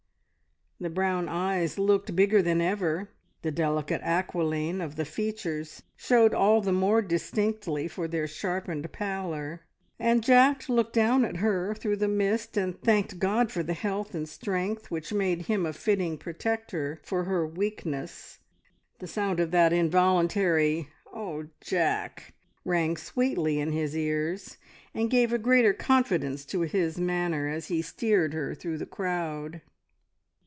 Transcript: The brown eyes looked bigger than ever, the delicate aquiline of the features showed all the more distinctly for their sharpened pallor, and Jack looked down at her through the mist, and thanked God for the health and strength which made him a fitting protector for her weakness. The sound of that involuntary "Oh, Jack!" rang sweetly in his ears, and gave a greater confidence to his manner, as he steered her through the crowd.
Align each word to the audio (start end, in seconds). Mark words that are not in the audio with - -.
The 0.83 0.89
brown 0.89 1.29
eyes 1.29 1.77
looked 1.77 2.15
bigger 2.15 2.41
than 2.41 2.59
ever, 2.59 3.11
the 3.43 3.51
delicate 3.51 4.01
aquiline 4.01 4.81
of 4.81 4.95
the 4.95 5.05
features 5.05 5.83
showed 5.95 6.33
all 6.33 6.59
the 6.59 6.71
more 6.73 7.03
distinctly 7.03 7.87
for 7.87 8.07
their 8.07 8.25
sharpened 8.25 8.91
pallor, 8.91 9.61
and 9.99 10.23
Jack 10.23 10.67
looked 10.67 10.93
down 10.93 11.23
at 11.23 11.37
her 11.37 11.75
through 11.75 11.97
the 11.97 12.07
mist, 12.07 12.57
and 12.57 12.81
thanked 12.81 13.19
God 13.19 13.51
for 13.51 13.61
the 13.61 13.75
health 13.75 14.15
and 14.15 14.27
strength 14.27 14.89
which 14.89 15.13
made 15.13 15.43
him 15.43 15.67
a 15.67 15.73
fitting 15.73 16.17
protector 16.17 16.99
for 17.03 17.25
her 17.25 17.45
weakness. 17.45 18.39
The 18.97 19.05
sound 19.07 19.39
of 19.39 19.51
that 19.51 19.71
involuntary 19.71 20.87
"Oh, 21.13 21.45
Jack!" 21.59 22.33
rang 22.65 22.97
sweetly 22.97 23.59
in 23.59 23.71
his 23.71 23.95
ears, 23.95 24.57
and 24.95 25.11
gave 25.11 25.31
a 25.31 25.37
greater 25.37 25.73
confidence 25.73 26.43
to 26.45 26.61
his 26.61 26.97
manner, 26.97 27.47
as 27.47 27.67
he 27.67 27.83
steered 27.83 28.33
her 28.33 28.55
through 28.55 28.79
the 28.79 28.87
crowd. 28.87 29.61